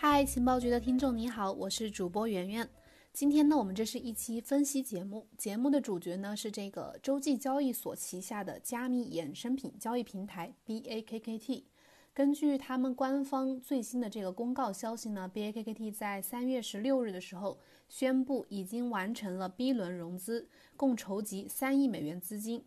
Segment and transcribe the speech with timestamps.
[0.00, 2.70] 嗨，情报局的听众你好，我是主播圆圆。
[3.12, 11.64] 今天呢，我们这是一期分析节目，节目的主角呢是这个洲际交易所旗下的加密衍生品交易平台 BAKKT。
[12.14, 17.58] 根据他们官方最新的这个公告消息呢，BAKKT 在三月十六日的时候
[17.88, 22.64] 宣布已经完成了 B 轮融资，共筹集三亿美元资金。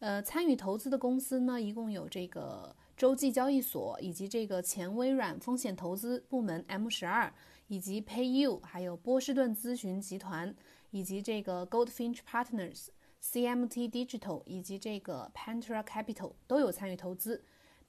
[0.00, 2.76] 呃，参与投资的公司呢，一共有这个。
[2.96, 7.32] 洲际交易所以及这个前微软风险投资部门 M 十二，
[7.66, 10.54] 以及 PayU，还有波士顿咨询集团，
[10.90, 12.88] 以及这个 Goldfinch Partners、
[13.22, 17.42] CMT Digital 以及这个 Pantera Capital 都有参与投资。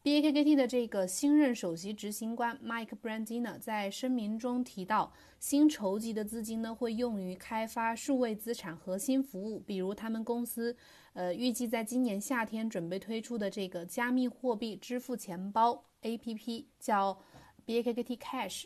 [0.05, 10.77] BAKKT 的这个新任首席执行官 Mike Brandina 在声明中提到，新筹集的资金呢会用于开发数位资产核心服务，比如他们公司，
[11.13, 17.19] 呃，预计在今年夏天准备推出的这个加密货币支付钱包 APP，叫
[17.65, 18.65] BAKKT Cash。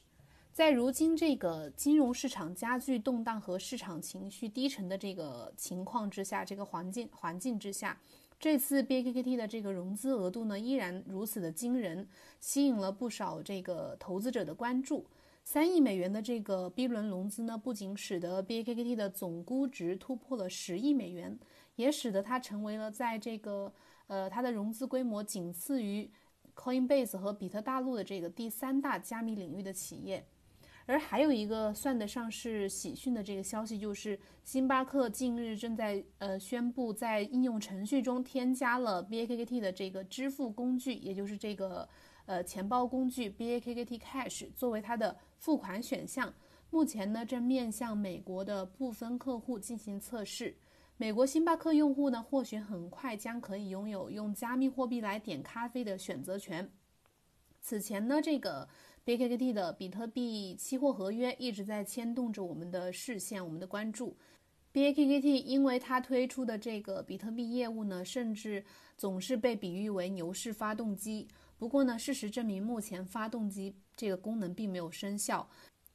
[0.52, 7.97] 在如今这个金融市场加剧动荡和市场情绪低沉的这个情况之下，这个环境环境之下。
[8.39, 12.07] 这次 BAKKT 的这个融资额度呢，依然如此的惊人，
[12.39, 15.05] 吸引了不少这个投资者的关注。
[15.43, 21.37] 三亿美元的这个 B 轮融资呢，不仅使得 BAKKT 的总估值突破了十亿美元，
[21.75, 23.73] 也使得它成为了在这个
[24.07, 26.09] 呃它的融资规模仅次于
[26.55, 30.25] Coinbase 和比特大陆的这个第三大加密领域的企业。
[30.89, 41.87] 而还有一个算得上是喜讯的这个消息，就是星巴克近日正在呃宣布，在应用程序中添加了 BAKKT 的这个支付工具，也就是这个
[42.25, 46.33] 呃钱包工具 BAKKT Cash 作为它的付款选项。
[46.71, 50.57] 目前呢，正面向美国的部分客户进行测试。
[50.97, 56.67] 美国星巴克用户呢，或许很快将可以拥有用加密货币来点咖啡的选择权。
[57.61, 58.67] 此前呢，这个。
[59.05, 64.16] BAKKT 的比特币期货合约一直在牵动着我们的视线，我们的关注。
[64.72, 68.63] BAKKT 因为它推出的这个比特币业务呢，甚至
[68.96, 71.28] 总是被比喻为牛市发动机。
[71.57, 75.50] 不过呢，事实证明，目前发动机这个功能并没有生效。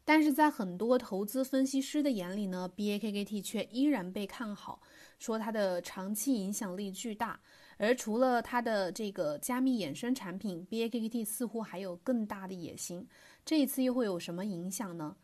[0.04, 4.82] 但是在很多投资分析师的眼里呢，BAKKT 却依然被看好，
[5.18, 7.40] 说它的长期影响力巨大。
[7.84, 13.06] 而除了它的这个加密衍生产品，BAKKT 似乎还有更大的野心。
[13.44, 15.14] 这一次又会有什么影响呢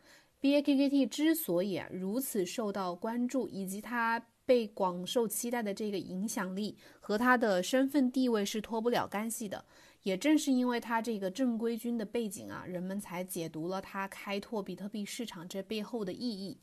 [0.43, 9.65] ？BAKKT 之所以如此受到关注，以及它被广受期待的这个影响力，和它的身份地位是脱不了干系的。
[10.03, 16.59] 也正是因为它这个正规军的背景啊，人们才解读了它开拓比特币市场这背后的意义。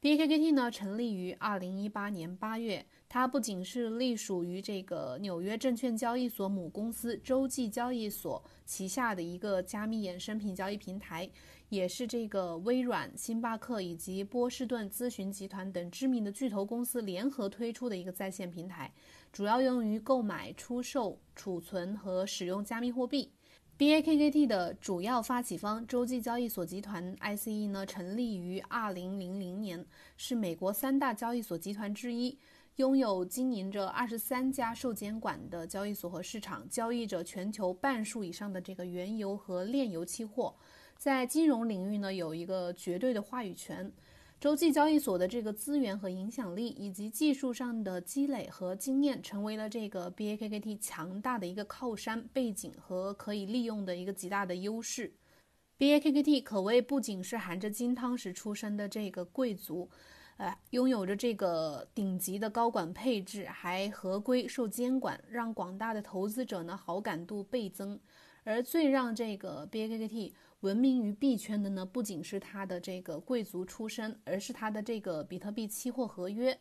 [0.00, 11.30] BAKKT 呢，成立于二零一八年八月，它不仅是隶属于这个纽约证券交易所母公司洲际交易所旗下的一个加密衍生品交易平台，
[11.68, 18.92] 也是这个微软、星巴克以及波士顿咨询集团等知名的巨头公司联合推出的一个在线平台。
[19.32, 23.30] 主要用于购买、出售、储存和使用加密货币。
[23.78, 29.84] BAKKT 的主要发起方洲际交易所集团 （ICE） 呢，成立于2000年，
[30.16, 32.38] 是美国三大交易所集团之一，
[32.76, 40.54] 拥有经营着23家受监管的交易所和市场，交易着全球半数以上的这个原油和炼油期货，
[40.98, 43.90] 在金融领域呢，有一个绝对的话语权。
[44.38, 55.14] 洲际交易所的这个资源和影响力，以及技术上的积累和经验，成为了这个 BAKKT 强大的一个靠山背景和可以利用的一个极大的优势。
[55.78, 59.88] BAKKT 可谓不仅是含着金汤匙出生的这个贵族，
[60.36, 67.98] 呃，拥有着这个顶级的高管配置，还合规受监管，让广大的投资者呢好感度倍增。
[68.44, 76.58] 而最让这个 BAKKT 闻名于币圈的呢，不仅是它的这个贵族出身，而是它的这个比特币期货合约。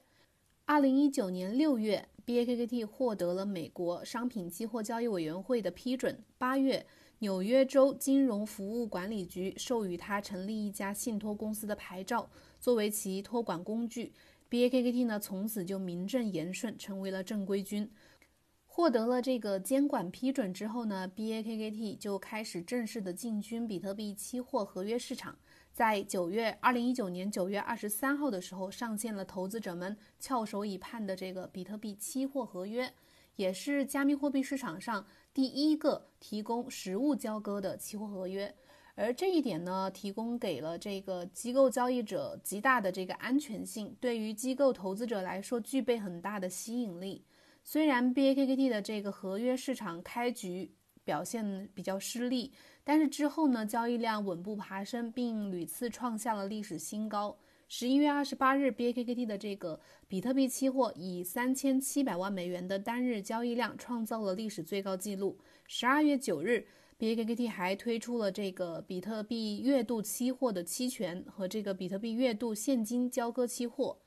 [0.66, 6.24] 二零一九年六月，BAKKT 获得了美国商品期货交易委员会的批准。
[6.40, 6.84] 八月，
[7.20, 12.28] 纽约州金融服务管理局授予它成立一家信托公司的牌照，
[12.66, 14.12] 作为其托管工具。
[14.50, 17.88] BAKKT 呢，从此就名正言顺成为了正规军。
[18.66, 25.38] 获得了这个监管批准之后呢，BAKKT 就开始正式的进军比特币期货合约市场。
[25.74, 32.92] 在九月二零一九年九月二十三号的时候，上线了投资者们翘首以盼的这个比特币期货合约，
[33.36, 38.56] 也是加密货币市场上第一个提供实物交割的期货合约。
[38.96, 47.26] 而这一点呢，提供给了这个机构交易者极大的这个安全性，对于机构投资者来说具备很大的吸引力。
[47.64, 50.72] 虽然 BAKKT 的这个合约市场开局
[51.04, 52.54] 表现比较失利，
[52.84, 57.38] 但是之后呢，交易量稳步爬升，并屡次创下了历史新高。
[57.68, 65.38] 十一月二十八日，BAKKT 的这个比特币期货以三千七百万美元的单日交易量创造了历史最高纪录。
[65.66, 73.98] 十二月九日，BAKKT 还推出了这个比特币月度期货的期权和这个比特币月度现金交割期货，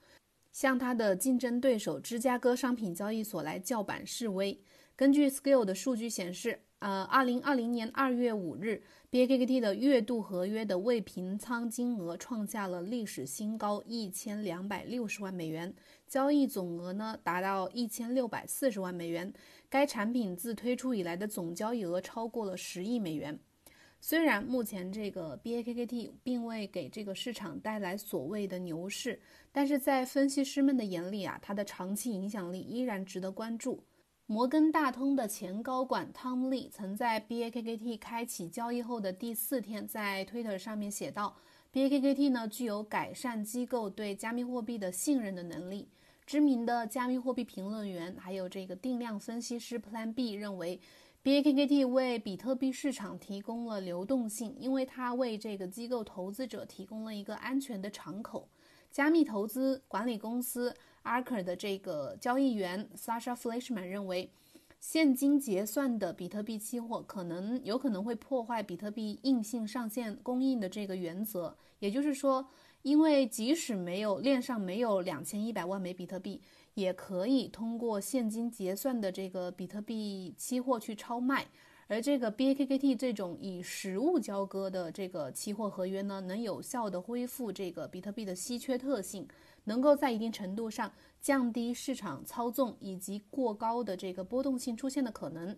[0.52, 4.60] 向它的竞争对手芝加哥商品交易所来叫板示威。
[4.96, 8.82] 根据 Scale 的数据显示，呃，二零二零年二月五日
[9.12, 15.72] ，BAKKT 的月度合约的未平仓金额创下了历史新高，一千两百六十万美元，
[16.08, 19.32] 交易总额呢达到一千六百四十万美元。
[19.70, 23.38] 该产品自推出以来的总交易额超过了十亿美元。
[24.00, 29.20] 虽然目前这个 BAKKT 并未给这个市场带来所谓的牛市，
[29.50, 33.82] 但是在分析师们的眼里啊，它的长期影响力依然值得关注。
[34.26, 41.36] 摩根大通的前高管 Tom Lee 曾在 BAKKT 开启交易后的第四天，在 Twitter 上面写道
[41.72, 45.88] ：“BAKKT 呢具有改善机构对加密货币的信任的能力。”
[46.28, 50.78] 知名的加密货币评论员还有这个定量分析师 Plan B 认为
[51.24, 58.46] ，BAKKT 为比特币市场提供了流动性，因为它为这个机构投资者提供了一个安全的敞口。
[58.90, 60.74] 加密投资管理公司。
[61.02, 64.30] Arker 的这个交易员 Sasha Fleishman 认为，
[64.78, 71.56] 现金结算的比特币期货可能有可能会破坏比特币硬性上限供应的这个原则。
[71.78, 72.46] 也就是说，
[72.82, 76.40] 因为即使没有链上没有两千一百万枚比特币，
[76.74, 81.46] 也可以通过现金结算的这个比特币期货去超卖。
[81.86, 89.26] 而这个 BAKKT 这种以实物交割的这个期货合约呢，能有效的恢复这个比特币的稀缺特性。
[89.64, 90.90] 能够在一定程度上
[91.20, 95.54] 降低市场操纵以及过高的这个波动性出现的可能。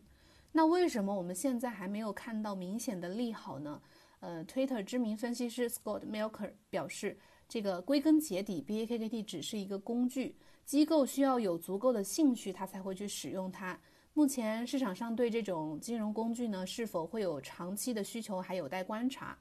[0.51, 3.81] 那为什么我们现在还没有看到明显的利好呢？
[4.21, 7.19] 呃，Twitter 知名分析师 Scott Melker 表示，
[7.49, 13.81] 这个归根结底，BAKKT 只是一个工具，机构需要有足够的兴趣，他才会去使用它。
[14.13, 19.39] 目前市场上对这种金融工具呢，是否会有长期的需求，还有待观察。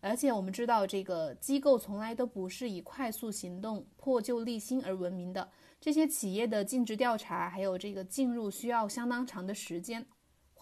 [0.00, 5.48] 而且我们知道，这个机构从来都不是以快速行动、破旧立新而闻名的。
[5.80, 10.04] 这些企业的尽职调查，还有这个进入需要相当长的时间。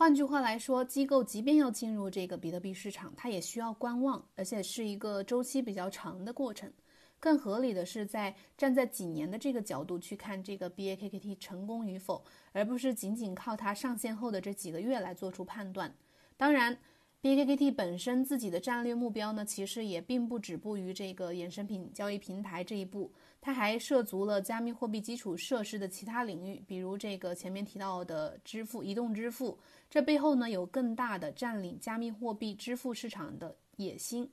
[0.00, 6.72] 换句话来说，机构即便要进入这个比特币市场，它也需要观望，而且是一个周期比较长的过程。
[7.18, 15.94] 更合理的是，在站在几年的这个角度去看这个 BAKKT 成功与否，而不是仅仅靠它上线后的这几个月来做出判断。
[16.38, 16.78] 当然。
[17.22, 29.58] BAKKT 本身自己的战略目标呢，其实也并不止步于这个衍生品交易平台这一步，它还涉足了加密货币基础设施的其他领域，比如这个前面提到的支付、移动支付。
[29.88, 34.30] 这背后呢，有更大的占领加密货币支付市场的野心。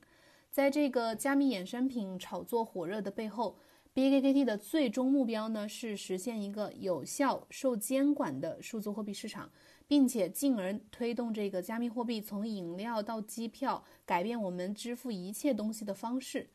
[0.50, 3.58] 在这个加密衍生品炒作火热的背后
[3.94, 9.50] ，BKKT 的最终目标呢，是实现一个有效、受监管的数字货币市场。
[9.88, 16.46] 并且进而推动这个加密货币从饮料到机票，改变我们支付一切东西的方式。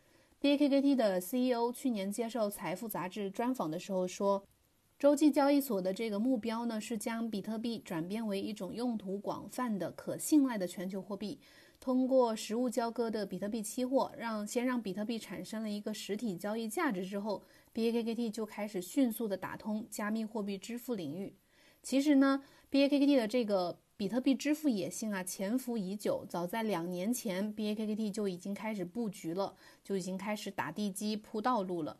[0.43, 4.43] BAKKT 的 CEO 去年接受《财富》杂志专访的时候说，
[4.99, 11.39] 洲际交易所的这个目标呢是将比特币转变为一种用途广泛的、可信赖的全球货币。
[11.79, 17.41] 通过实物交割的比特币期货，让先让比特币产生了一个实体交易价值之后
[17.73, 21.37] ，BAKKT 就开始迅速的打通加密货币支付领域。
[21.81, 22.43] 其实呢。
[22.73, 26.25] BAKKT 的这个比特币支付野心啊，潜伏已久。
[26.27, 31.97] 早在两年前，BAKKT 就已经开始布局了，就已经开始打地基、铺道路了。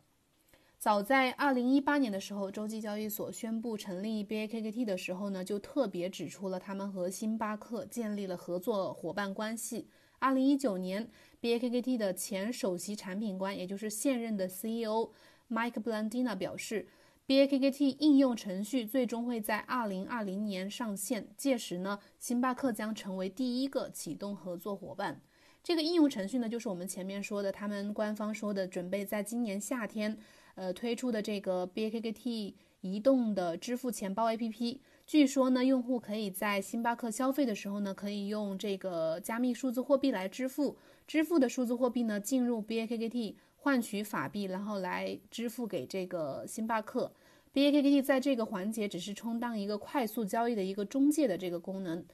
[0.76, 9.88] 早在2018年的时候，洲际交易所宣布成立 BAKKT 的时候呢，就特别指出了他们和星巴克建立了合作伙伴关系。
[10.20, 11.08] 2019年
[11.40, 15.12] ，BAKKT 的前首席产品官，也就是现任的 CEO
[15.48, 16.88] Mike Blandina 表示。
[17.26, 25.22] BAKKT 应用程序最终会在二零二零年上线，届时呢，星巴克将成为第一个启动合作伙伴。
[25.62, 30.18] 这个应用程序呢，就是我们前面说的，他们官方说的，准备在今年夏天，
[30.54, 32.52] 呃，推出的这个 BAKKT
[32.82, 34.80] 移动的支付钱包 APP。
[35.06, 40.76] 据说呢，用户可以在星巴克消费的时候呢，可以用这个加密数字货币来支付，
[41.06, 43.36] 支付的数字货币呢，进入 BAKKT。
[43.64, 47.10] 换取法币，然后来支付给这个星巴克。
[47.54, 52.04] BAKKT 在这个环节只是充当一个快速交易的一个中介的这个功能。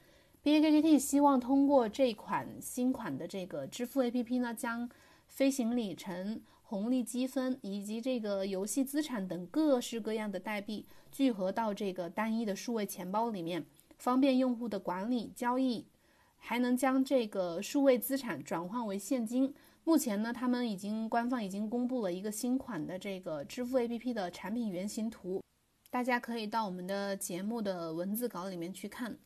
[0.45, 4.89] BAKKT 希望通过这款新款的这个支付 APP 呢，将
[5.27, 13.65] 飞行里程、红利积分以及这个游戏资产等各式各样的代币聚合到这个单一的数位钱包里面，
[13.97, 15.85] 方便用户的管理、交易，
[16.37, 19.53] 还能将这个数位资产转换为现金。
[19.83, 25.41] 目前呢，他们已经官方已经公布了一个新款的这个支付 APP 的产品原型图，
[25.89, 29.17] 大家可以到我们的节目的文字稿里面去看。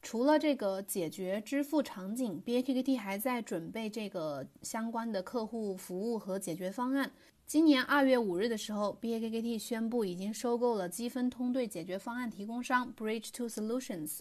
[0.00, 7.10] 除了这个解决支付场景，BAKKT 还在准备这个相关的客户服务和解决方案。
[7.46, 14.20] 今年二月五日的时候，BAKKT 宣布已经收购了积分通兑解决方案提供商 Bridge to Solutions。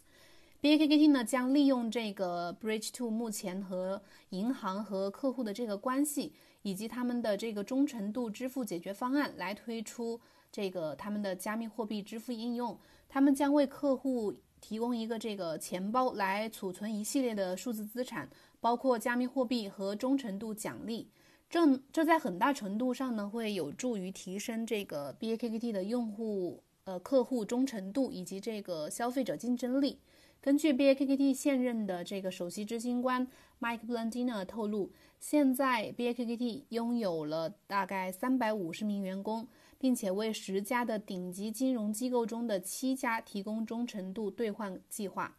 [0.64, 12.80] BAKKT 呢将利用这个 Bridge Two 目前和银行和客户的这个关系，以及他们的这个忠诚度支付解决方案，来推出这个他们的加密货币支付应用。
[13.10, 18.30] 他们将为客户提供一个这个钱包来储存一系列的数字资产，
[18.62, 21.10] 包括加密货币和忠诚度奖励。
[21.50, 30.00] 这这在很大程度上呢会有助于提升这个 BAKKT 的用户呃客户忠诚度以及这个消费者竞争力。
[30.42, 33.26] 根据 BAKKT 现任的这个首席执行官
[33.62, 39.48] Mike Blandina 透露，现在 BAKKT 拥有了大概三百五十名员工，
[39.78, 45.38] 并且为十家的顶级金融机构中的七家提供忠诚度兑换计划。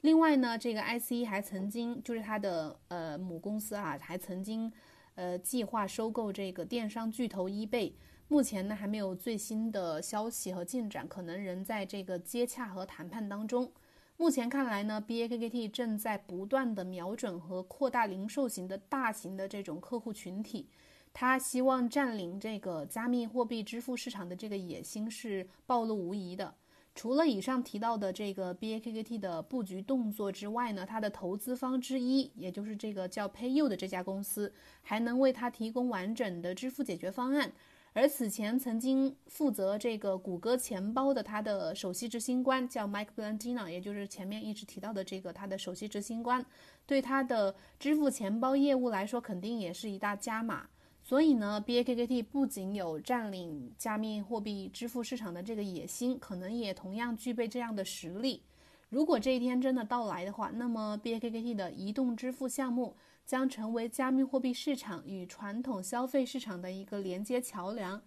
[0.00, 4.72] 另外呢，这个 ICE 还曾经就是它的呃母公司啊，还曾经
[5.14, 7.92] 呃计划收购这个电商巨头 eBay。
[8.30, 13.68] 目前呢还没有最新的消息和进展，可能仍在这个接洽和谈判当中。
[14.16, 20.68] 目前看来呢，BAKKT 正在不断的瞄准和扩大零售型的大型的这种客户群体，
[21.12, 26.54] 他希望占领这个加密货币支付市场的这个野心是暴露无遗的。
[26.94, 37.52] 除了以上提到的这个 BAKKT 的布局动作之外呢，它的投资方之一，也就是这个叫 PayU 的这家公司，还能为它提供完整的支付解决方案。
[37.92, 46.44] 而此前曾经负责这个谷歌钱包的他的首席执行官叫 Mike Blandina，也就是前面一直提到的这个他的首席执行官，
[46.86, 50.68] 对他的支付钱包业务来说，肯定也是一大加码。
[51.02, 58.42] 所以呢，BAKKT 不仅有占领加密货币支付市场的这个野心，可能也同样具备这样的实力。
[58.88, 62.94] 如果这一天真的到来的话，那么 BAKKT 的移动支付项目。
[63.30, 68.02] 将成为加密货币市场与传统消费市场的一个连接桥梁，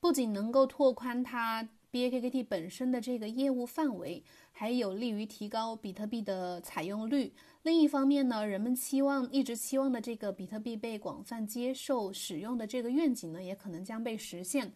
[0.00, 7.32] 不仅能够拓宽它 BAKKT 本身的这个业务范围，还有利于提高比特币的采用率。
[7.62, 14.72] 另一方面呢，人们期望一直期望的这个比特币被广泛接受使用的这个愿景呢，也可能将被实现。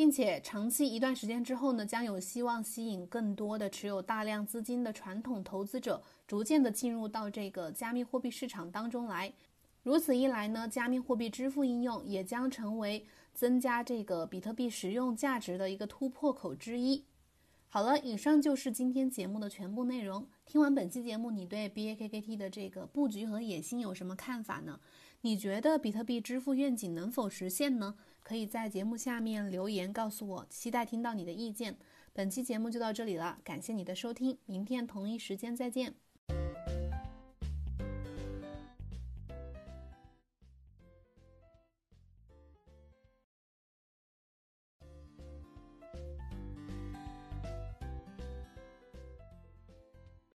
[0.00, 9.30] 并且长期一段时间之后呢，将有希望吸引更多的持有大量资金的传统投资者，逐渐的进入到这个加密货币市场当中来。
[9.82, 13.04] 如此一来呢，加密货币支付应用也将成为
[13.34, 17.04] 增加这个比特币实用价值的一个突破口之一。
[17.68, 20.26] 好了，以上就是今天节目的全部内容。
[20.46, 24.80] 听完本期节目，你对 BAKKT 的这个布局和野心有什么看法呢？
[25.22, 27.94] 你觉得比特币支付愿景能否实现呢？
[28.22, 31.76] 可以在节目下面留言告诉我，期待听到你的意见。
[32.12, 35.94] 本期节目就到这里了，感谢你的收听，明天同一时间再见。